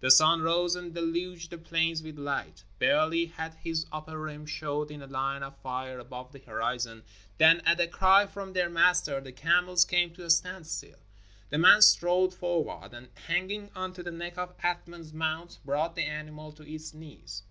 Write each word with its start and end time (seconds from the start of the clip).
The 0.00 0.10
sun 0.10 0.42
rose 0.42 0.76
and 0.76 0.92
deluged 0.94 1.48
the 1.50 1.56
plains 1.56 2.02
with 2.02 2.18
light. 2.18 2.64
Barely 2.78 3.24
had 3.24 3.54
his 3.54 3.86
upper 3.90 4.18
rim 4.20 4.44
showed 4.44 4.90
in 4.90 5.00
a 5.00 5.06
line 5.06 5.42
of 5.42 5.56
fire 5.56 5.98
above 5.98 6.32
the 6.32 6.38
horizon 6.40 7.02
than 7.38 7.60
at 7.62 7.80
a 7.80 7.86
cry 7.86 8.26
from 8.26 8.52
their 8.52 8.68
master 8.68 9.22
the 9.22 9.32
camels 9.32 9.86
came 9.86 10.12
to 10.16 10.24
a 10.26 10.28
standstill. 10.28 10.98
The 11.48 11.56
man 11.56 11.80
strode 11.80 12.34
forward 12.34 12.92
and 12.92 13.08
hanging 13.26 13.70
on 13.74 13.94
to 13.94 14.02
the 14.02 14.10
neck 14.12 14.36
of 14.36 14.54
Athman's 14.58 15.14
mount 15.14 15.60
brought 15.64 15.96
the 15.96 16.04
animal 16.04 16.52
to 16.52 16.62
its 16.70 16.92
knees. 16.92 17.42